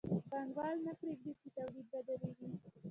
[0.29, 2.47] پانګوال نه پرېږدي چې تولید ودرېږي